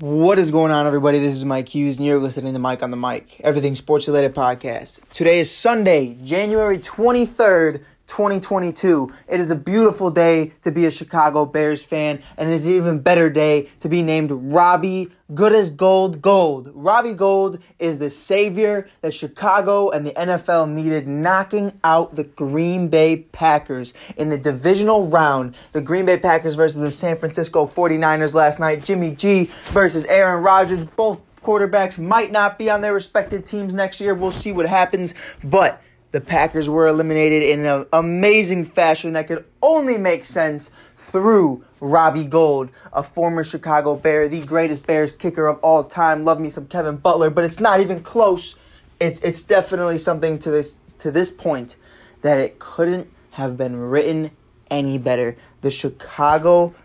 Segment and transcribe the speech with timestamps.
[0.00, 1.20] What is going on, everybody?
[1.20, 4.34] This is Mike Hughes, and you're listening to Mike on the Mic, everything sports related
[4.34, 5.00] podcast.
[5.12, 9.12] Today is Sunday, January 23rd, 2022.
[9.28, 12.74] It is a beautiful day to be a Chicago Bears fan, and it is an
[12.74, 16.70] even better day to be named Robbie Good as Gold Gold.
[16.74, 22.88] Robbie Gould is the savior that Chicago and the NFL needed, knocking out the Green
[22.88, 25.56] Bay Packers in the divisional round.
[25.72, 28.84] The Green Bay Packers versus the San Francisco 49ers last night.
[28.84, 30.84] Jimmy G versus Aaron Rodgers.
[30.84, 34.14] Both quarterbacks might not be on their respective teams next year.
[34.14, 35.80] We'll see what happens, but
[36.14, 42.24] the Packers were eliminated in an amazing fashion that could only make sense through Robbie
[42.28, 46.22] Gould, a former Chicago Bear, the greatest Bears kicker of all time.
[46.24, 48.54] Love me some Kevin Butler, but it's not even close.
[49.00, 51.74] It's it's definitely something to this to this point
[52.22, 54.30] that it couldn't have been written
[54.70, 55.36] any better.
[55.62, 56.76] The Chicago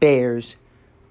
[0.00, 0.56] Bears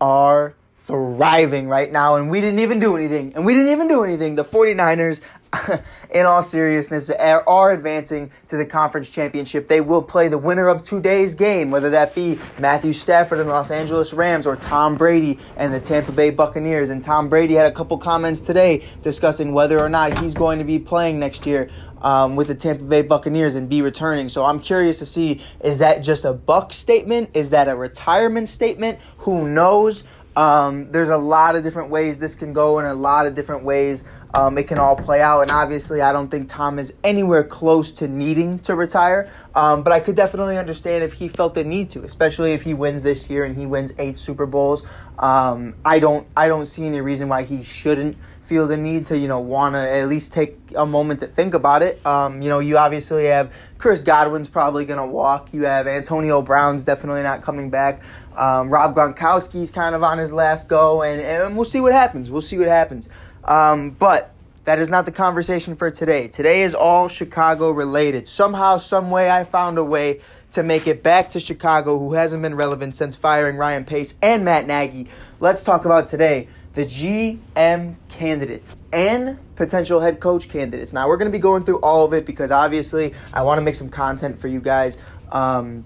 [0.02, 3.34] are thriving right now, and we didn't even do anything.
[3.36, 4.34] And we didn't even do anything.
[4.34, 5.22] The 49ers,
[6.12, 9.68] in all seriousness, are, advancing to the conference championship.
[9.68, 13.54] They will play the winner of today's game, whether that be Matthew Stafford and the
[13.54, 16.90] Los Angeles Rams or Tom Brady and the Tampa Bay Buccaneers.
[16.90, 20.66] And Tom Brady had a couple comments today discussing whether or not he's going to
[20.66, 21.70] be playing next year.
[22.02, 24.30] Um, with the Tampa Bay Buccaneers and be returning.
[24.30, 27.30] So I'm curious to see is that just a Buck statement?
[27.34, 29.00] Is that a retirement statement?
[29.18, 30.06] Who knows?
[30.36, 33.64] Um, there's a lot of different ways this can go, and a lot of different
[33.64, 35.42] ways um, it can all play out.
[35.42, 39.30] And obviously, I don't think Tom is anywhere close to needing to retire.
[39.56, 42.74] Um, but I could definitely understand if he felt the need to, especially if he
[42.74, 44.84] wins this year and he wins eight Super Bowls.
[45.18, 49.18] Um, I don't, I don't see any reason why he shouldn't feel the need to,
[49.18, 52.04] you know, want to at least take a moment to think about it.
[52.06, 55.54] Um, you know, you obviously have Chris Godwin's probably going to walk.
[55.54, 58.02] You have Antonio Brown's definitely not coming back.
[58.36, 62.32] Um, Rob Gronkowski's kind of on his last go, and, and we'll see what happens.
[62.32, 63.10] We'll see what happens.
[63.44, 64.34] Um, but
[64.66, 66.28] that is not the conversation for today.
[66.28, 68.28] Today is all Chicago related.
[68.28, 72.42] Somehow, some way, I found a way to make it back to Chicago, who hasn't
[72.42, 75.08] been relevant since firing Ryan Pace and Matt Nagy.
[75.40, 80.94] Let's talk about today the GM candidates and potential head coach candidates.
[80.94, 83.64] Now, we're going to be going through all of it because obviously I want to
[83.64, 84.98] make some content for you guys.
[85.32, 85.84] Um,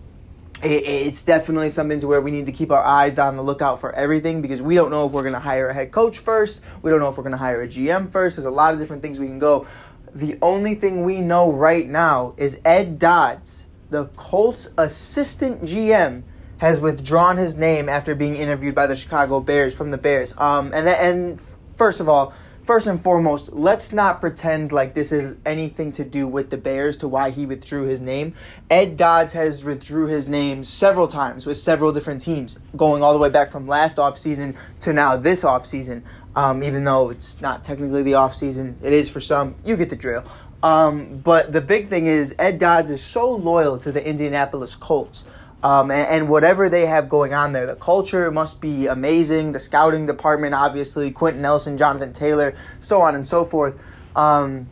[0.64, 3.94] it's definitely something to where we need to keep our eyes on the lookout for
[3.94, 6.62] everything because we don't know if we're going to hire a head coach first.
[6.82, 8.38] We don't know if we're going to hire a GM first.
[8.38, 9.68] There's a lot of different things we can go.
[10.16, 16.24] The only thing we know right now is Ed Dodds, the Colts assistant GM,
[16.60, 20.34] has withdrawn his name after being interviewed by the Chicago Bears from the Bears.
[20.38, 21.42] Um, and and
[21.76, 26.28] first of all, first and foremost, let's not pretend like this is anything to do
[26.28, 28.34] with the Bears to why he withdrew his name.
[28.70, 33.20] Ed Dodds has withdrew his name several times with several different teams, going all the
[33.20, 36.04] way back from last offseason to now this offseason.
[36.36, 39.56] Um, even though it's not technically the offseason, it is for some.
[39.64, 40.24] You get the drill.
[40.64, 45.26] Um, but the big thing is Ed Dodds is so loyal to the Indianapolis Colts.
[45.64, 47.66] Um, and, and, whatever they have going on there.
[47.66, 49.54] The culture must be amazing.
[49.54, 53.80] The scouting department, obviously, Quenton Nelson, Jonathan Taylor, so on and so forth.
[54.14, 54.68] Um,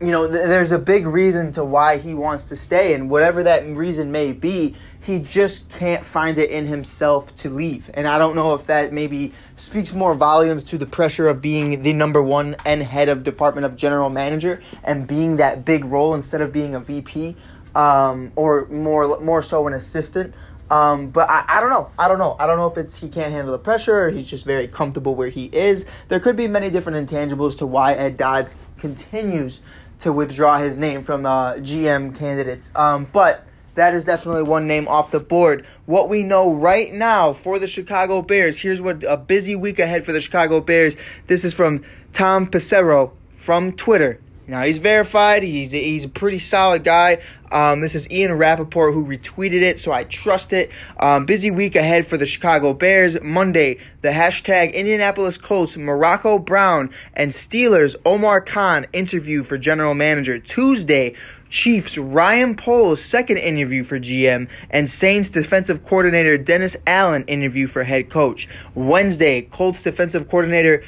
[0.00, 3.42] you know, th- there's a big reason to why he wants to stay, and whatever
[3.42, 7.90] that reason may be, he just can't find it in himself to leave.
[7.94, 11.82] And I don't know if that maybe speaks more volumes to the pressure of being
[11.82, 16.14] the number one and head of department of general manager and being that big role
[16.14, 17.36] instead of being a VP
[17.74, 20.34] um, or more more so an assistant.
[20.70, 21.90] Um, but I, I don't know.
[21.98, 22.36] I don't know.
[22.38, 25.14] I don't know if it's he can't handle the pressure or he's just very comfortable
[25.14, 25.86] where he is.
[26.08, 29.62] There could be many different intangibles to why Ed Dodds continues
[30.00, 32.70] to withdraw his name from uh, GM candidates.
[32.76, 33.44] Um, but
[33.74, 35.64] that is definitely one name off the board.
[35.86, 40.04] What we know right now for the Chicago Bears, here's what a busy week ahead
[40.04, 40.96] for the Chicago Bears.
[41.28, 44.20] This is from Tom Pelissero from Twitter.
[44.48, 45.42] Now he's verified.
[45.42, 47.18] He's he's a pretty solid guy.
[47.52, 50.70] Um, this is Ian Rapoport who retweeted it, so I trust it.
[50.98, 53.20] Um, busy week ahead for the Chicago Bears.
[53.20, 60.38] Monday, the hashtag Indianapolis Colts Morocco Brown and Steelers Omar Khan interview for general manager.
[60.38, 61.14] Tuesday,
[61.50, 67.84] Chiefs Ryan Poles second interview for GM and Saints defensive coordinator Dennis Allen interview for
[67.84, 68.48] head coach.
[68.74, 70.82] Wednesday, Colts defensive coordinator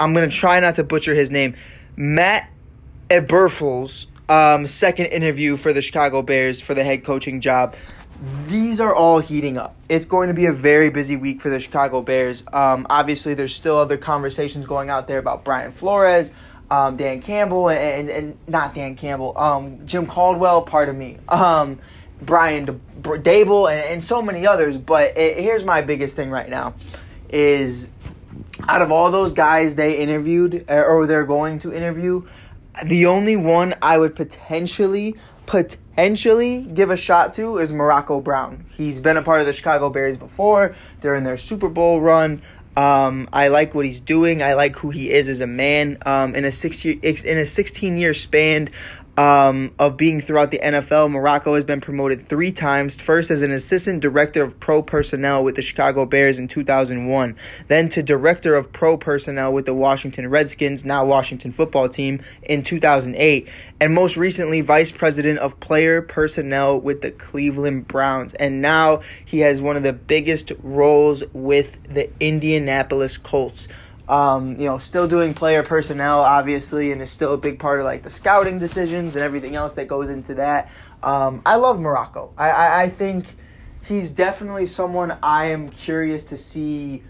[0.00, 1.56] I'm going to try not to butcher his name.
[1.96, 2.48] Matt
[3.12, 7.74] Eberflus um, second interview for the Chicago Bears for the head coaching job.
[8.46, 9.76] These are all heating up.
[9.90, 12.42] It's going to be a very busy week for the Chicago Bears.
[12.52, 16.32] Um, obviously, there's still other conversations going out there about Brian Flores,
[16.70, 21.78] um, Dan Campbell, and, and, and, not Dan Campbell, um, Jim Caldwell, pardon me, um,
[22.22, 24.78] Brian Daboll, and, and, so many others.
[24.78, 26.74] But it, here's my biggest thing right now
[27.28, 27.90] is
[28.68, 32.26] out of all those guys they interviewed uh, or they're going to interview,
[32.84, 35.16] the only one I would potentially
[35.46, 38.64] potentially give a shot to is Morocco Brown.
[38.70, 40.74] He's been a part of the Chicago Bears before.
[41.00, 42.42] They're in their Super Bowl run.
[42.76, 44.42] Um, I like what he's doing.
[44.42, 45.98] I like who he is as a man.
[46.06, 48.70] Um, in a six year, in a sixteen year span,
[49.18, 51.10] um, of being throughout the NFL.
[51.10, 52.96] Morocco has been promoted three times.
[52.96, 57.36] First as an assistant director of pro personnel with the Chicago Bears in 2001,
[57.68, 62.62] then to director of pro personnel with the Washington Redskins, now Washington football team, in
[62.62, 63.48] 2008,
[63.80, 68.32] and most recently vice president of player personnel with the Cleveland Browns.
[68.34, 73.68] And now he has one of the biggest roles with the Indianapolis Colts
[74.12, 77.86] um, you know, still doing player personnel, obviously, and is still a big part of
[77.86, 80.70] like the scouting decisions and everything else that goes into that.
[81.02, 82.30] Um, I love Morocco.
[82.36, 83.24] I, I, I think
[83.86, 87.02] he's definitely someone I am curious to see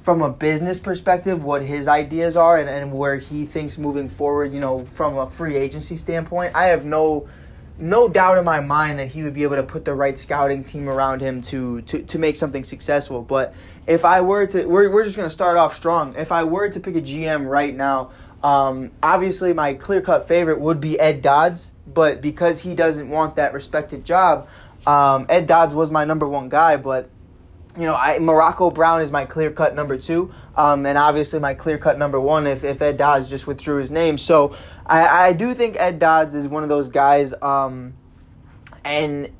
[0.00, 4.54] from a business perspective what his ideas are and, and where he thinks moving forward,
[4.54, 6.56] you know, from a free agency standpoint.
[6.56, 7.28] I have no
[7.78, 10.64] no doubt in my mind that he would be able to put the right scouting
[10.64, 13.22] team around him to to, to make something successful.
[13.22, 13.54] But
[13.86, 16.14] if I were to, we're, we're just going to start off strong.
[16.16, 18.10] If I were to pick a GM right now,
[18.42, 21.72] um, obviously my clear cut favorite would be Ed Dodds.
[21.86, 24.48] But because he doesn't want that respected job,
[24.86, 26.76] um, Ed Dodds was my number one guy.
[26.76, 27.08] But
[27.76, 31.54] you know, I, Morocco Brown is my clear cut number two, um, and obviously my
[31.54, 34.18] clear cut number one if, if Ed Dodds just withdrew his name.
[34.18, 34.56] So
[34.86, 37.94] I, I do think Ed Dodds is one of those guys, um,
[38.84, 39.30] and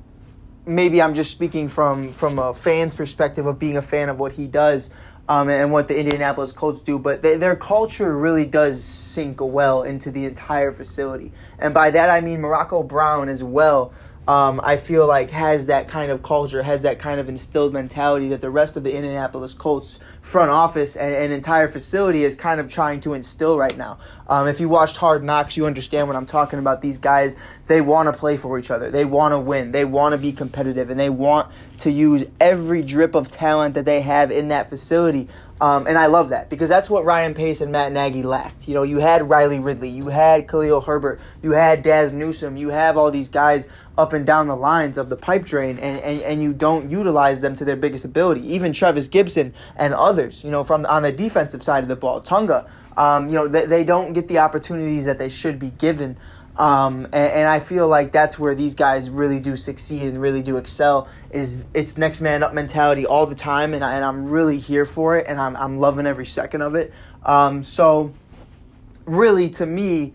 [0.65, 4.31] maybe I'm just speaking from from a fan's perspective of being a fan of what
[4.33, 4.89] he does.
[5.27, 9.83] Um, and what the Indianapolis Colts do, but they, their culture really does sink well
[9.83, 11.31] into the entire facility.
[11.59, 13.93] And by that I mean Morocco Brown as well
[14.29, 18.29] um, I feel like has that kind of culture, has that kind of instilled mentality
[18.29, 22.59] that the rest of the Indianapolis Colts front office and, and entire facility is kind
[22.59, 23.97] of trying to instill right now.
[24.27, 26.79] Um, if you watched Hard Knocks, you understand what I'm talking about.
[26.79, 27.35] These guys,
[27.65, 28.91] they want to play for each other.
[28.91, 29.71] They want to win.
[29.71, 33.85] They want to be competitive, and they want to use every drip of talent that
[33.85, 35.27] they have in that facility
[35.61, 38.67] um, and I love that because that's what Ryan Pace and Matt Nagy lacked.
[38.67, 42.69] You know, you had Riley Ridley, you had Khalil Herbert, you had Dazz Newsome, you
[42.69, 43.67] have all these guys
[43.97, 47.41] up and down the lines of the pipe drain, and, and, and you don't utilize
[47.41, 48.41] them to their biggest ability.
[48.53, 52.21] Even Travis Gibson and others, you know, from on the defensive side of the ball,
[52.21, 52.65] Tunga,
[52.95, 56.17] um, you know, they, they don't get the opportunities that they should be given.
[56.59, 60.41] Um, and, and, I feel like that's where these guys really do succeed and really
[60.41, 61.07] do excel.
[61.31, 64.83] Is it's next man up mentality all the time, and, I, and I'm really here
[64.83, 66.91] for it, and I'm I'm loving every second of it.
[67.23, 68.13] Um, so,
[69.05, 70.13] really, to me,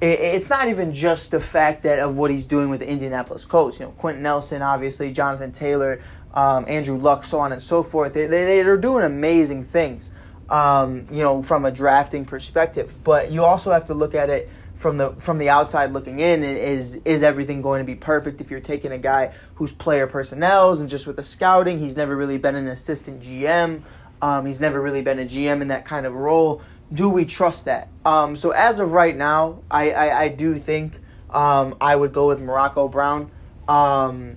[0.00, 3.44] it, it's not even just the fact that of what he's doing with the Indianapolis
[3.44, 3.78] Colts.
[3.78, 6.00] You know, Quenton Nelson, obviously, Jonathan Taylor,
[6.32, 8.14] um, Andrew Luck, so on and so forth.
[8.14, 10.08] They they they're doing amazing things.
[10.48, 14.50] Um, you know, from a drafting perspective, but you also have to look at it
[14.82, 18.50] from the from the outside looking in is is everything going to be perfect if
[18.50, 21.78] you're taking a guy who's player personnels and just with the scouting?
[21.78, 23.82] He's never really been an assistant GM
[24.22, 26.62] um, he's never really been a GM in that kind of role.
[26.92, 27.88] Do we trust that?
[28.04, 32.28] Um, so as of right now I, I, I do think um, I would go
[32.28, 33.30] with Morocco Brown.
[33.68, 34.36] Um,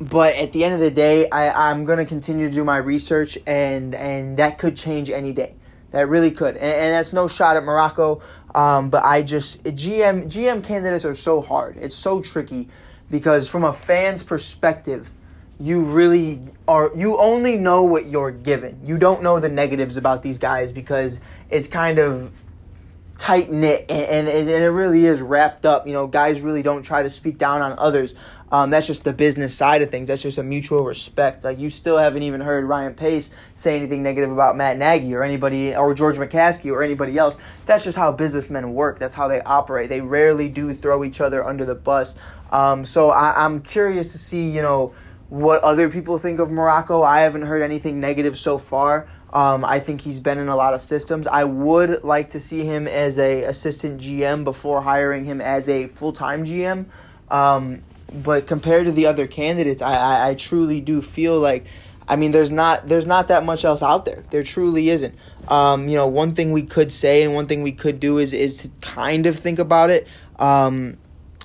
[0.00, 3.38] but at the end of the day I, I'm gonna continue to do my research
[3.46, 5.54] and and that could change any day
[5.90, 8.20] that really could, and, and that's no shot at Morocco.
[8.54, 11.76] Um, but I just GM GM candidates are so hard.
[11.76, 12.68] It's so tricky
[13.10, 15.10] because from a fan's perspective,
[15.58, 18.80] you really are you only know what you're given.
[18.84, 21.20] You don't know the negatives about these guys because
[21.50, 22.32] it's kind of
[23.20, 25.86] tight knit and, and, and it really is wrapped up.
[25.86, 28.14] You know, guys really don't try to speak down on others.
[28.50, 30.08] Um, that's just the business side of things.
[30.08, 31.44] That's just a mutual respect.
[31.44, 35.22] Like you still haven't even heard Ryan Pace say anything negative about Matt Nagy or
[35.22, 37.36] anybody or George McCaskey or anybody else.
[37.66, 38.98] That's just how businessmen work.
[38.98, 39.90] That's how they operate.
[39.90, 42.16] They rarely do throw each other under the bus.
[42.50, 44.94] Um, so I, I'm curious to see, you know,
[45.28, 47.02] what other people think of Morocco.
[47.02, 49.08] I haven't heard anything negative so far.
[49.32, 51.26] Um, I think he's been in a lot of systems.
[51.26, 55.86] I would like to see him as a assistant GM before hiring him as a
[55.86, 56.86] full time GM.
[57.30, 57.82] Um,
[58.12, 61.66] but compared to the other candidates, I, I, I truly do feel like
[62.10, 64.24] I mean, there's not there's not that much else out there.
[64.30, 65.14] There truly isn't.
[65.46, 68.32] Um, you know, one thing we could say and one thing we could do is
[68.32, 70.08] is to kind of think about it.
[70.36, 70.98] Um,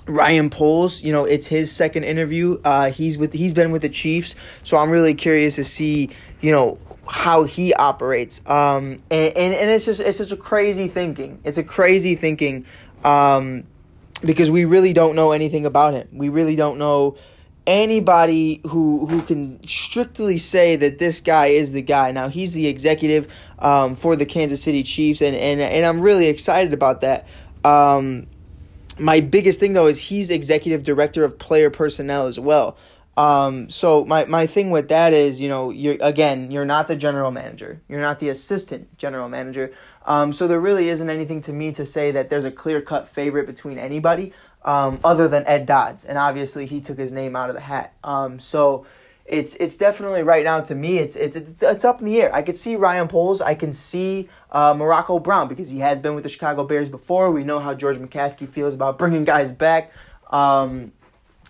[0.06, 2.60] Ryan Poles, you know, it's his second interview.
[2.64, 6.50] Uh, he's with he's been with the Chiefs, so I'm really curious to see, you
[6.50, 8.40] know, how he operates.
[8.46, 11.40] Um, and, and, and it's just it's just a crazy thinking.
[11.44, 12.66] It's a crazy thinking.
[13.04, 13.64] Um,
[14.24, 16.08] because we really don't know anything about him.
[16.12, 17.16] We really don't know
[17.66, 22.12] anybody who who can strictly say that this guy is the guy.
[22.12, 26.26] Now he's the executive um, for the Kansas City Chiefs, and and and I'm really
[26.26, 27.26] excited about that.
[27.64, 28.26] Um,
[28.98, 32.76] my biggest thing though is he's executive director of player personnel as well.
[33.16, 36.96] Um, so my, my thing with that is, you know, you again, you're not the
[36.96, 37.80] general manager.
[37.88, 39.72] You're not the assistant general manager.
[40.04, 43.08] Um, so there really isn't anything to me to say that there's a clear cut
[43.08, 44.32] favorite between anybody
[44.64, 46.04] um, other than Ed Dodds.
[46.04, 47.94] And obviously he took his name out of the hat.
[48.04, 48.86] Um, so
[49.24, 52.34] it's it's definitely right now to me it's it's it's, it's up in the air.
[52.34, 53.40] I could see Ryan Poles.
[53.40, 57.32] I can see uh, Morocco Brown because he has been with the Chicago Bears before.
[57.32, 59.90] We know how George McCaskey feels about bringing guys back.
[60.30, 60.92] Um,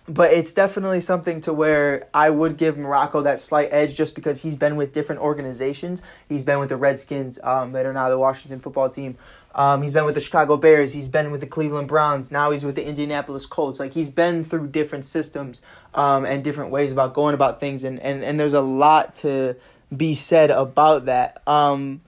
[0.07, 4.41] but it's definitely something to where I would give Morocco that slight edge just because
[4.41, 6.01] he's been with different organizations.
[6.29, 9.17] He's been with the Redskins um, that are now the Washington football team.
[9.53, 10.93] Um, he's been with the Chicago Bears.
[10.93, 12.31] He's been with the Cleveland Browns.
[12.31, 13.79] Now he's with the Indianapolis Colts.
[13.79, 15.61] Like he's been through different systems
[15.93, 19.55] um, and different ways about going about things, and, and, and there's a lot to
[19.95, 21.41] be said about that.
[21.47, 22.01] Um,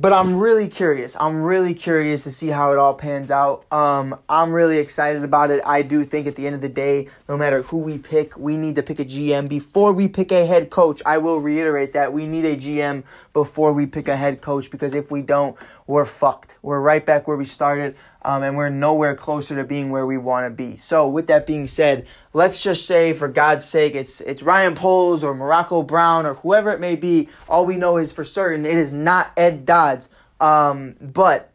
[0.00, 1.16] but I'm really curious.
[1.18, 3.64] I'm really curious to see how it all pans out.
[3.72, 5.60] Um, I'm really excited about it.
[5.66, 8.56] I do think at the end of the day, no matter who we pick, we
[8.56, 11.02] need to pick a GM before we pick a head coach.
[11.04, 13.02] I will reiterate that we need a GM
[13.32, 15.56] before we pick a head coach because if we don't,
[15.88, 16.54] we're fucked.
[16.62, 20.18] We're right back where we started um, and we're nowhere closer to being where we
[20.18, 20.76] want to be.
[20.76, 25.22] So, with that being said, let's just say, for God's sake, it's it's Ryan Poles
[25.22, 27.28] or Morocco Brown or whoever it may be.
[27.48, 30.08] All we know is for certain it is not Ed Dodds.
[30.40, 31.50] Um, but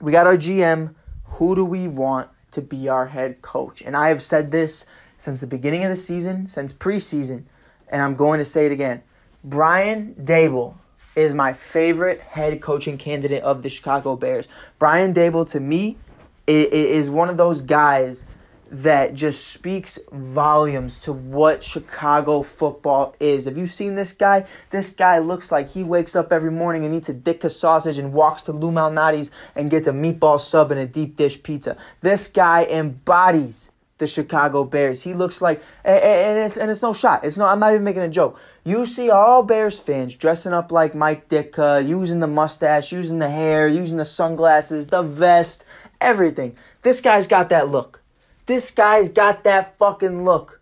[0.00, 0.94] we got our GM.
[1.24, 3.82] Who do we want to be our head coach?
[3.82, 4.86] And I have said this
[5.18, 7.44] since the beginning of the season, since preseason,
[7.88, 9.02] and I'm going to say it again.
[9.44, 10.76] Brian Daboll
[11.18, 14.46] is my favorite head coaching candidate of the Chicago Bears.
[14.78, 15.98] Brian Daboll, to me,
[16.46, 18.24] is one of those guys
[18.70, 23.46] that just speaks volumes to what Chicago football is.
[23.46, 24.46] Have you seen this guy?
[24.70, 28.12] This guy looks like he wakes up every morning and eats a Ditka sausage and
[28.12, 31.76] walks to Lou Malnati's and gets a meatball sub and a deep dish pizza.
[32.00, 35.02] This guy embodies the Chicago Bears.
[35.02, 37.24] He looks like, and it's and it's no shot.
[37.24, 37.44] It's no.
[37.44, 38.40] I'm not even making a joke.
[38.64, 43.30] You see all Bears fans dressing up like Mike Ditka, using the mustache, using the
[43.30, 45.64] hair, using the sunglasses, the vest,
[46.00, 46.56] everything.
[46.82, 48.02] This guy's got that look.
[48.46, 50.60] This guy's got that fucking look.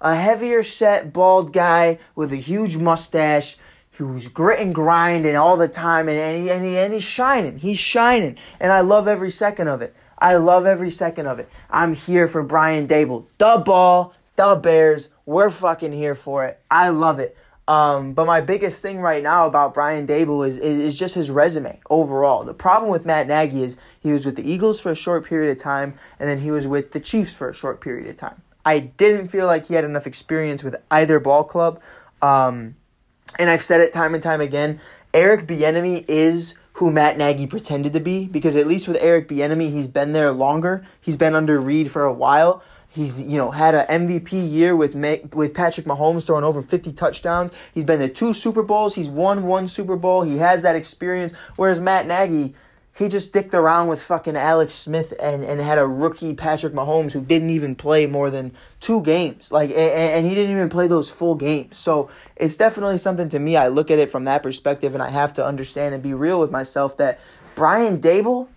[0.00, 3.56] A heavier set, bald guy with a huge mustache
[3.92, 7.58] who's grit and grinding all the time, and, and, he, and, he, and he's shining.
[7.58, 9.94] He's shining, and I love every second of it.
[10.18, 11.48] I love every second of it.
[11.70, 13.26] I'm here for Brian Daboll.
[13.38, 15.08] The ball, the Bears.
[15.26, 16.60] We're fucking here for it.
[16.70, 17.36] I love it.
[17.68, 21.30] Um, but my biggest thing right now about Brian Daboll is, is, is just his
[21.30, 22.42] resume overall.
[22.42, 25.50] The problem with Matt Nagy is he was with the Eagles for a short period
[25.50, 28.40] of time, and then he was with the Chiefs for a short period of time.
[28.64, 31.82] I didn't feel like he had enough experience with either ball club.
[32.22, 32.74] Um,
[33.38, 34.80] and I've said it time and time again.
[35.12, 39.72] Eric Bieniemy is who Matt Nagy pretended to be because at least with Eric Bieniemy,
[39.72, 40.84] he's been there longer.
[41.00, 42.62] He's been under Reid for a while.
[42.88, 44.94] He's you know had an MVP year with
[45.34, 47.50] with Patrick Mahomes throwing over 50 touchdowns.
[47.74, 48.94] He's been to two Super Bowls.
[48.94, 50.22] He's won one Super Bowl.
[50.22, 51.32] He has that experience.
[51.56, 52.54] Whereas Matt Nagy,
[52.98, 57.12] he just dicked around with fucking Alex Smith and, and had a rookie Patrick Mahomes
[57.12, 58.50] who didn't even play more than
[58.80, 59.52] two games.
[59.52, 61.76] Like and, and he didn't even play those full games.
[61.76, 63.56] So it's definitely something to me.
[63.56, 66.40] I look at it from that perspective, and I have to understand and be real
[66.40, 67.20] with myself that
[67.54, 68.48] Brian Daboll,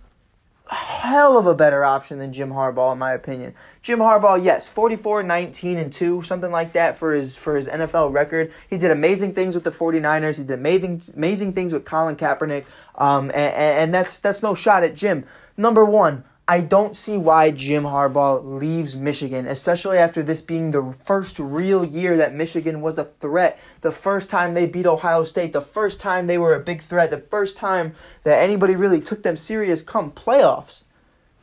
[0.68, 3.54] hell of a better option than Jim Harbaugh, in my opinion.
[3.82, 8.12] Jim Harbaugh, yes, 44, 19, and 2, something like that for his for his NFL
[8.12, 8.52] record.
[8.68, 10.38] He did amazing things with the 49ers.
[10.38, 12.64] He did amazing amazing things with Colin Kaepernick.
[12.94, 15.24] Um, and, and that's that's no shot at Jim.
[15.56, 20.92] Number one, I don't see why Jim Harbaugh leaves Michigan, especially after this being the
[20.92, 23.58] first real year that Michigan was a threat.
[23.80, 27.10] The first time they beat Ohio State, the first time they were a big threat,
[27.10, 27.94] the first time
[28.24, 30.82] that anybody really took them serious come playoffs.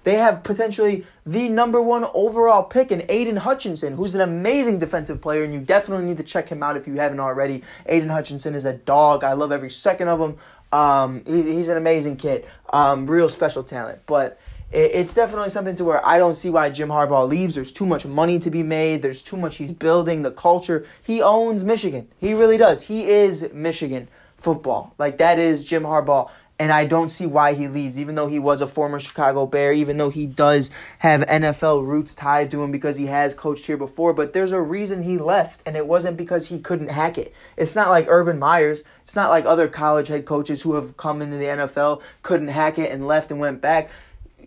[0.04, 5.22] They have potentially the number one overall pick in Aidan Hutchinson, who's an amazing defensive
[5.22, 7.64] player, and you definitely need to check him out if you haven't already.
[7.88, 9.24] Aidan Hutchinson is a dog.
[9.24, 10.38] I love every second of him.
[10.72, 14.04] Um, he, he's an amazing kid, um, real special talent.
[14.06, 14.40] But
[14.72, 17.56] it's definitely something to where I don't see why Jim Harbaugh leaves.
[17.56, 19.02] There's too much money to be made.
[19.02, 20.86] There's too much he's building, the culture.
[21.02, 22.08] He owns Michigan.
[22.20, 22.84] He really does.
[22.84, 24.08] He is Michigan
[24.38, 24.94] football.
[24.98, 26.30] Like that is Jim Harbaugh.
[26.62, 29.72] And I don't see why he leaves, even though he was a former Chicago Bear,
[29.72, 33.78] even though he does have NFL roots tied to him because he has coached here
[33.78, 34.12] before.
[34.12, 37.34] But there's a reason he left, and it wasn't because he couldn't hack it.
[37.56, 38.84] It's not like Urban Meyers.
[39.04, 42.78] It's not like other college head coaches who have come into the NFL, couldn't hack
[42.78, 43.90] it, and left and went back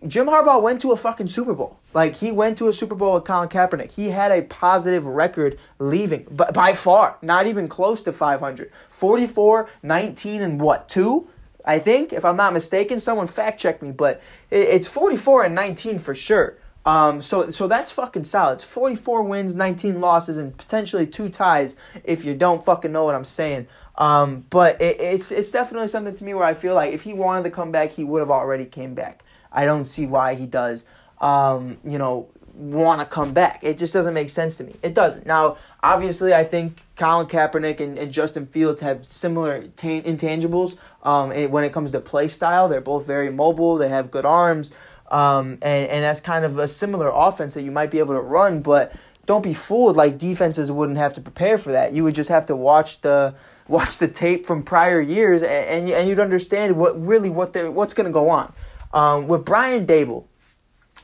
[0.07, 1.79] Jim Harbaugh went to a fucking Super Bowl.
[1.95, 3.93] Like he went to a Super Bowl with Colin Kaepernick.
[3.93, 8.73] He had a positive record leaving, but by far, not even close to 500.
[8.91, 10.89] 44, 19 and what?
[10.89, 11.29] 2?
[11.65, 16.01] I think if I'm not mistaken, someone fact check me, but it's 44 and 19
[16.01, 16.59] for sure.
[16.85, 18.55] Um, so so that's fucking solid.
[18.55, 23.15] It's 44 wins, 19 losses, and potentially two ties if you don't fucking know what
[23.15, 23.69] I'm saying.
[23.97, 27.15] Um, but it, it's it's definitely something to me where I feel like if he
[27.15, 29.23] wanted to come back, he would have already came back.
[29.53, 30.85] I don't see why he does.
[31.21, 33.61] Um, you know, want to come back.
[33.63, 34.75] It just doesn't make sense to me.
[34.83, 35.27] It doesn't.
[35.27, 41.65] Now, obviously, I think Colin Kaepernick and, and Justin Fields have similar intangibles um, when
[41.65, 42.69] it comes to play style.
[42.69, 43.77] They're both very mobile.
[43.77, 44.73] They have good arms.
[45.11, 48.21] Um, and, and that's kind of a similar offense that you might be able to
[48.21, 48.95] run, but
[49.27, 51.93] don't be fooled like defenses wouldn't have to prepare for that.
[51.93, 53.35] You would just have to watch the
[53.69, 57.95] watch the tape from prior years and, and, and you'd understand what really what what's
[57.95, 58.53] going to go on.
[58.93, 60.25] Um, with Brian Daboll,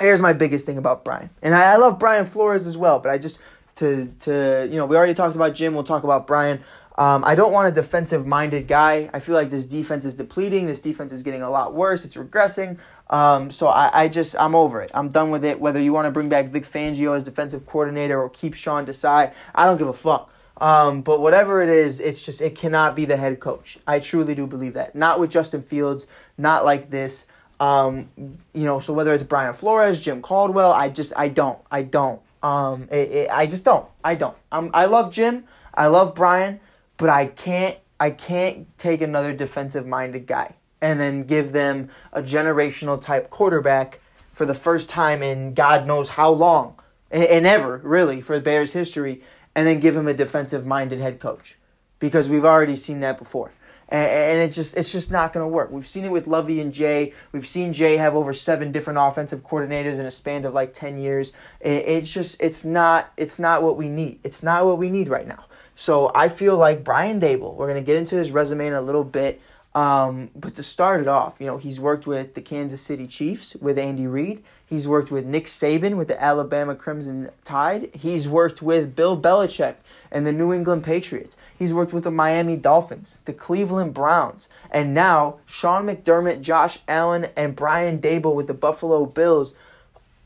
[0.01, 1.31] here's my biggest thing about Brian.
[1.43, 3.41] And I, I love Brian Flores as well, but I just
[3.77, 6.61] to to you know, we already talked about Jim, we'll talk about Brian.
[6.99, 9.09] Um, I don't want a defensive minded guy.
[9.13, 10.67] I feel like this defense is depleting.
[10.67, 12.05] This defense is getting a lot worse.
[12.05, 12.77] It's regressing.
[13.09, 14.91] Um, so I, I just I'm over it.
[14.95, 15.61] I'm done with it.
[15.61, 19.33] Whether you want to bring back Vic Fangio as defensive coordinator or keep Sean Desai,
[19.55, 20.33] I don't give a fuck.
[20.61, 23.79] Um, but whatever it is, it's just it cannot be the head coach.
[23.87, 24.97] I truly do believe that.
[24.97, 26.09] Not with Justin Fields.
[26.37, 27.27] Not like this.
[27.61, 31.83] Um, you know, so whether it's Brian Flores, Jim Caldwell, I just I don't, I
[31.83, 32.21] don't.
[32.43, 34.37] Um, it, it, I just don't, I don't.
[34.53, 35.45] Um, I love Jim,
[35.75, 36.61] I love Brian,
[36.97, 42.23] but I can't, I can't take another defensive minded guy and then give them a
[42.23, 44.01] generational type quarterback
[44.33, 46.79] for the first time in God knows how long
[47.11, 49.23] and, and ever really for the Bears history,
[49.57, 51.57] and then give him a defensive minded head coach
[51.99, 53.51] because we've already seen that before
[53.89, 55.71] and, it's just it's just not going to work.
[55.71, 57.15] We've seen it with Lovie and Jay.
[57.33, 60.99] We've seen Jay have over seven different offensive coordinators in a span of like ten
[60.99, 61.33] years.
[61.61, 64.21] It's just it's not it's not what we need.
[64.25, 65.45] It's not what we need right now.
[65.75, 67.55] So I feel like Brian Daboll.
[67.55, 69.41] We're going to get into his resume in a little bit.
[69.79, 73.55] Um, but to start it off, you know, he's worked with the Kansas City Chiefs
[73.61, 74.43] with Andy Reid.
[74.67, 77.91] He's worked with Nick Saban with the Alabama Crimson Tide.
[77.95, 79.77] He's worked with Bill Belichick
[80.11, 81.37] and the New England Patriots.
[81.57, 87.29] He's worked with the Miami Dolphins, the Cleveland Browns, and now Sean McDermott, Josh Allen,
[87.37, 89.55] and Brian Daboll with the Buffalo Bills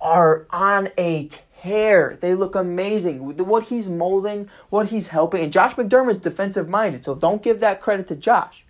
[0.01, 2.17] are on a tear.
[2.19, 3.37] They look amazing.
[3.37, 7.83] What he's molding, what he's helping, and Josh McDermott's defensive minded, so don't give that
[7.83, 8.65] credit to Josh.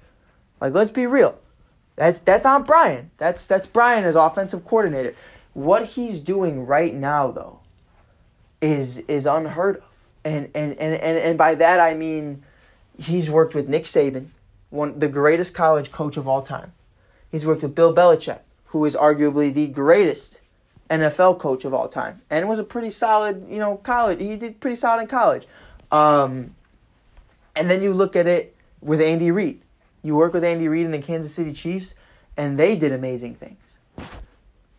[0.63, 1.37] Like, let's be real.
[1.97, 3.11] That's that's on Brian.
[3.19, 5.13] That's that's Brian as offensive coordinator.
[5.55, 7.59] What he's doing right now, though,
[8.61, 9.83] is is unheard of.
[10.25, 12.45] And and, and, and, and by that I mean
[12.97, 14.29] he's worked with Nick Saban,
[14.71, 16.73] one the greatest college coach of all time.
[17.33, 20.43] He's worked with Bill Belichick, who is arguably the greatest
[20.91, 24.21] NFL coach of all time, and was a pretty solid, you know, college.
[24.21, 25.49] He did pretty solid in college.
[25.91, 26.55] Um,
[27.57, 29.62] and then you look at it with Andy Reid.
[30.03, 31.95] You work with Andy Reid and the Kansas City Chiefs,
[32.37, 33.79] and they did amazing things.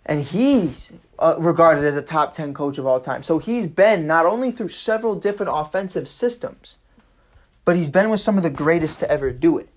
[0.06, 3.24] And he's uh, regarded as a top 10 coach of all time.
[3.24, 6.78] So he's been not only through several different offensive systems,
[7.64, 9.70] but he's been with some of the greatest to ever do it.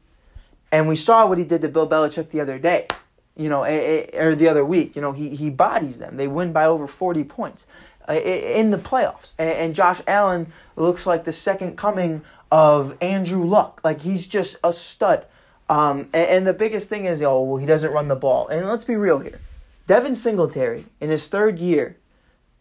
[0.72, 2.88] And we saw what he did to Bill Belichick the other day,
[3.37, 4.96] you know, or the other week.
[4.96, 6.16] You know, he, he bodies them.
[6.16, 7.68] They win by over 40 points
[8.09, 9.35] uh, in the playoffs.
[9.38, 13.80] And Josh Allen looks like the second coming of Andrew Luck.
[13.85, 15.26] Like he's just a stud.
[15.68, 18.46] Um, and, the biggest thing is, oh, well, he doesn't run the ball.
[18.48, 19.40] And let's be real here.
[19.87, 21.96] Devin Singletary, in his third year,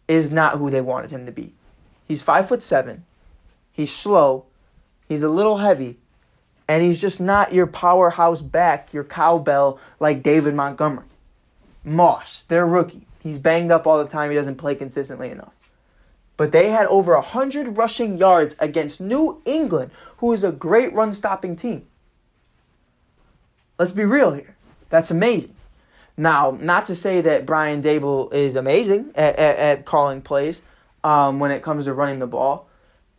[0.08, 1.52] is not who they wanted him to be.
[2.06, 3.04] He's five foot seven.
[3.72, 4.46] He's slow.
[5.08, 5.98] He's a little heavy.
[6.68, 11.06] And he's just not your powerhouse back, your cowbell like David Montgomery.
[11.84, 13.06] Moss, their rookie.
[13.20, 14.30] He's banged up all the time.
[14.30, 15.52] He doesn't play consistently enough.
[16.36, 21.12] But they had over 100 rushing yards against New England, who is a great run
[21.12, 21.86] stopping team.
[23.78, 24.56] Let's be real here.
[24.88, 25.54] That's amazing.
[26.16, 30.62] Now, not to say that Brian Daboll is amazing at, at, at calling plays
[31.04, 32.68] um, when it comes to running the ball,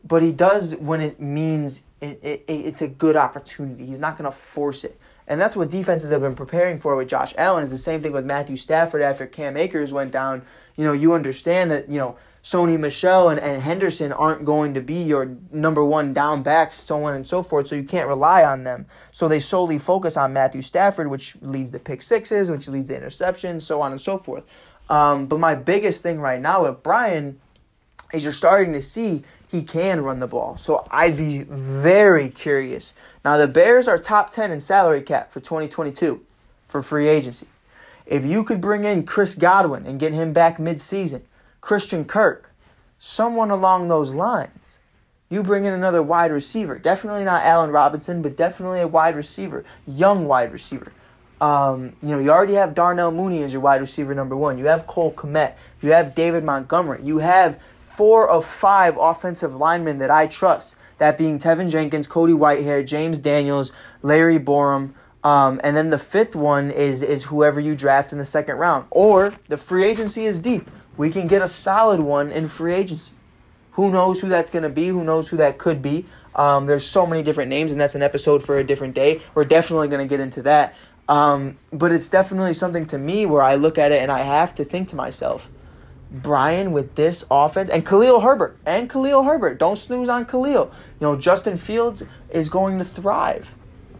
[0.04, 3.86] but he does when it means it, it, it's a good opportunity.
[3.86, 5.00] He's not going to force it.
[5.28, 7.63] And that's what defenses have been preparing for with Josh Allen.
[7.63, 10.41] It's the same thing with Matthew Stafford after Cam Akers went down.
[10.78, 14.79] You know, you understand that, you know, Sony Michel and, and Henderson aren't going to
[14.79, 17.67] be your number one down backs, so on and so forth.
[17.67, 18.86] So you can't rely on them.
[19.12, 22.97] So they solely focus on Matthew Stafford, which leads to pick sixes, which leads to
[22.97, 24.45] interceptions, so on and so forth.
[24.89, 27.38] Um, but my biggest thing right now with Brian
[28.13, 30.55] is you're starting to see he can run the ball.
[30.55, 32.93] So I'd be very curious.
[33.25, 36.25] Now the Bears are top 10 in salary cap for 2022
[36.69, 37.47] for free agency.
[38.05, 41.25] If you could bring in Chris Godwin and get him back mid-season,
[41.62, 42.54] Christian Kirk,
[43.00, 44.80] someone along those lines.
[45.30, 46.80] You bring in another wide receiver.
[46.80, 50.93] Definitely not Allen Robinson, but definitely a wide receiver, young wide receiver.
[51.41, 54.58] Um, you know, you already have Darnell Mooney as your wide receiver number one.
[54.58, 55.56] You have Cole Kmet.
[55.82, 57.02] You have David Montgomery.
[57.04, 60.76] You have four of five offensive linemen that I trust.
[60.98, 64.93] That being Teven Jenkins, Cody Whitehair, James Daniels, Larry Borom.
[65.24, 68.86] Um, and then the fifth one is is whoever you draft in the second round.
[68.89, 70.70] Or the free agency is deep.
[70.97, 73.13] We can get a solid one in free agency.
[73.71, 74.88] Who knows who that's going to be?
[74.88, 76.05] Who knows who that could be?
[76.36, 79.21] Um, there's so many different names, and that's an episode for a different day.
[79.36, 80.75] We're definitely going to get into that.
[81.07, 84.53] Um, but it's definitely something to me where I look at it and I have
[84.55, 85.49] to think to myself,
[86.12, 89.60] Brian with this offense and Khalil Herbert and Khalil Herbert.
[89.60, 90.71] Don't snooze on Khalil.
[90.99, 93.55] You know, Justin Fields is going to thrive.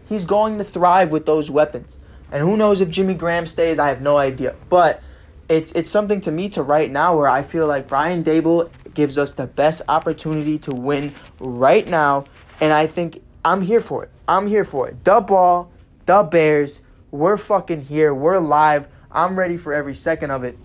[0.08, 1.98] He's going to thrive with those weapons.
[2.30, 3.78] And who knows if Jimmy Graham stays?
[3.78, 4.54] I have no idea.
[4.68, 5.02] But
[5.48, 9.16] it's it's something to me to right now where I feel like Brian Daboll gives
[9.16, 12.26] us the best opportunity to win right now,
[12.60, 14.10] and I think I'm here for it.
[14.26, 15.04] I'm here for it.
[15.04, 15.72] The ball,
[16.04, 18.12] the Bears, we're fucking here.
[18.12, 18.88] We're live.
[19.10, 20.58] I'm ready for every second of it.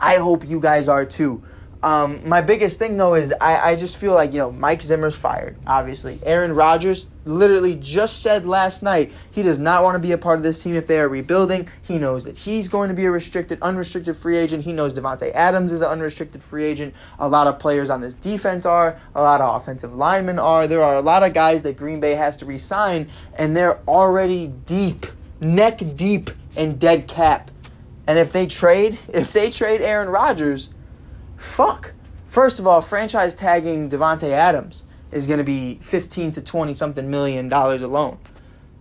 [0.00, 1.42] I hope you guys are too.
[1.84, 5.14] Um, my biggest thing though is I, I just feel like you know Mike Zimmer's
[5.14, 5.54] fired.
[5.66, 10.18] Obviously, Aaron Rodgers literally just said last night he does not want to be a
[10.18, 11.68] part of this team if they are rebuilding.
[11.82, 14.64] He knows that he's going to be a restricted, unrestricted free agent.
[14.64, 16.94] He knows Davante Adams is an unrestricted free agent.
[17.18, 18.98] A lot of players on this defense are.
[19.14, 20.66] A lot of offensive linemen are.
[20.66, 24.48] There are a lot of guys that Green Bay has to resign, and they're already
[24.64, 25.04] deep,
[25.38, 27.50] neck deep in dead cap.
[28.06, 30.70] And if they trade, if they trade Aaron Rodgers
[31.44, 31.92] fuck.
[32.26, 37.08] First of all, franchise tagging Davante Adams is going to be 15 to 20 something
[37.08, 38.18] million dollars alone.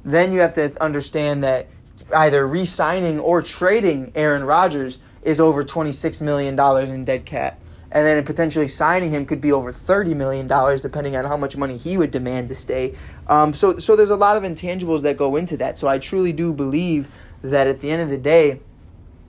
[0.04, 1.68] Then you have to understand that
[2.16, 7.60] either re-signing or trading Aaron Rodgers is over 26 million dollars in dead cap.
[7.92, 11.78] And then potentially signing him could be over $30 million, depending on how much money
[11.78, 12.96] he would demand to stay.
[13.28, 15.78] Um, so, so there's a lot of intangibles that go into that.
[15.78, 17.08] So I truly do believe
[17.44, 18.60] that at the end of the day,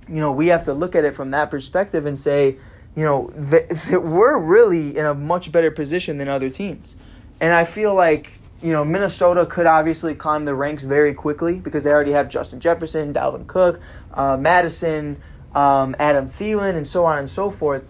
[0.09, 2.57] you know, we have to look at it from that perspective and say,
[2.97, 6.97] you know, that, that we're really in a much better position than other teams.
[7.41, 8.31] And I feel like,
[8.63, 12.61] you know, Minnesota could obviously climb the ranks very quickly because they already have Justin
[12.61, 13.81] Jefferson, Dalvin Cook,
[14.15, 15.21] uh, Mattison,
[15.55, 17.85] um, Adam Thielen, and so on and so forth.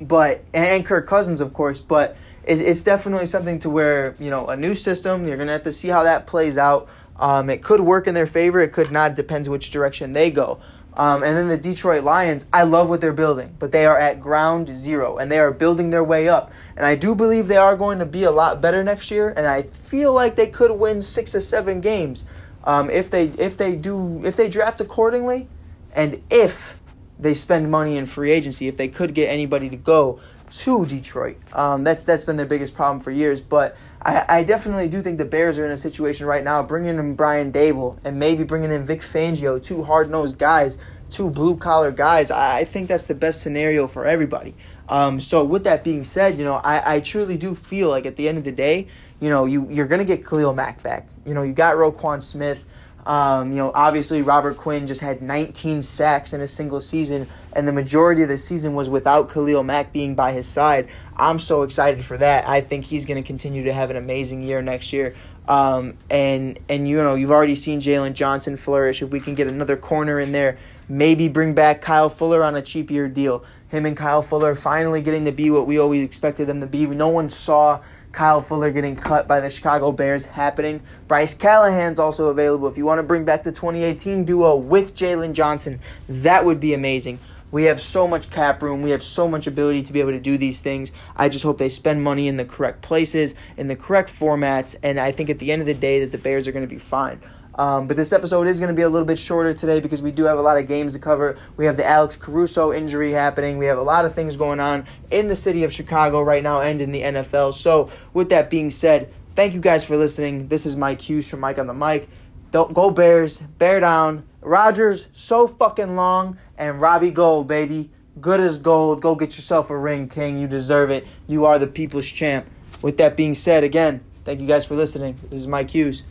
[0.00, 4.48] But, and Kirk Cousins, of course, but it, it's definitely something to where, you know,
[4.48, 6.88] a new system, you're going to have to see how that plays out.
[7.18, 10.30] Um, it could work in their favor, it could not, it depends which direction they
[10.30, 10.58] go.
[10.94, 14.20] Um, and then the Detroit Lions, I love what they're building, but they are at
[14.20, 16.52] ground zero and they are building their way up.
[16.76, 19.46] And I do believe they are going to be a lot better next year, and
[19.46, 22.24] I feel like they could win six or seven games
[22.64, 25.48] um, if they if they do if they draft accordingly,
[25.92, 26.76] and if
[27.18, 31.36] they spend money in free agency, if they could get anybody to go to Detroit.
[31.52, 33.40] Um, that's that's been their biggest problem for years.
[33.40, 36.98] But I, I definitely do think the Bears are in a situation right now, bringing
[36.98, 41.56] in Brian Daboll and maybe bringing in Vic Fangio, two hard nosed guys, two blue
[41.56, 42.30] collar guys.
[42.30, 44.54] I, I, think that's the best scenario for everybody.
[44.88, 48.16] Um, so with that being said, you know, I, I truly do feel like at
[48.16, 48.88] the end of the day,
[49.20, 51.08] you know, you you're gonna get Khalil Mack back.
[51.26, 52.66] You know, you got Roquan Smith.
[53.06, 57.66] Um, you know, obviously Robert Quinn just had 19 sacks in a single season, and
[57.66, 60.88] the majority of the season was without Khalil Mack being by his side.
[61.16, 62.46] I'm so excited for that.
[62.46, 65.14] I think he's going to continue to have an amazing year next year.
[65.48, 69.02] Um, and and you know you've already seen Jaylon Johnson flourish.
[69.02, 70.58] If we can get another corner in there,
[70.88, 73.44] maybe bring back Kyle Fuller on a cheap year deal.
[73.68, 76.86] Him and Kyle Fuller finally getting to be what we always expected them to be.
[76.86, 77.80] No one saw
[78.12, 80.82] Kyle Fuller getting cut by the Chicago Bears happening.
[81.06, 82.66] Bryce Callahan's also available.
[82.66, 86.74] If you want to bring back the 2018 duo with Jaylon Johnson, that would be
[86.74, 87.20] amazing.
[87.52, 88.82] We have so much cap room.
[88.82, 90.92] We have so much ability to be able to do these things.
[91.16, 95.00] I just hope they spend money in the correct places, in the correct formats, and
[95.00, 96.78] I think at the end of the day that the Bears are going to be
[96.78, 97.20] fine.
[97.60, 100.10] Um, but this episode is going to be a little bit shorter today because we
[100.10, 101.36] do have a lot of games to cover.
[101.58, 103.58] We have the Alex Caruso injury happening.
[103.58, 106.62] We have a lot of things going on in the city of Chicago right now
[106.62, 107.52] and in the NFL.
[107.52, 110.48] So, with that being said, thank you guys for listening.
[110.48, 112.08] This is Mike Hughes from Mike on the Mic.
[112.50, 114.26] Don't go Bears, bear down.
[114.40, 117.90] Rodgers so fucking long, and Robbie Gould, baby,
[118.22, 119.02] good as gold.
[119.02, 120.38] Go get yourself a ring, King.
[120.38, 121.06] You deserve it.
[121.26, 122.46] You are the people's champ.
[122.80, 125.20] With that being said, again, thank you guys for listening.
[125.28, 126.04] This is Mike Hughes.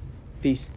[0.43, 0.69] Peace.